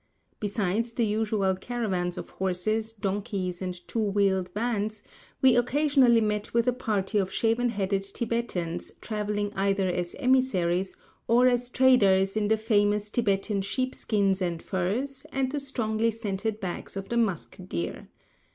[0.39, 5.03] Besides the usual caravans of horses, donkeys, and two wheeled vans,
[5.43, 10.95] we occasionally met with a party of shaven headed Tibetans traveling either as emissaries,
[11.27, 16.59] or as traders in the famous Tibetan sheep skins and furs, and the strongly scented
[16.59, 18.07] bags of the musk deer.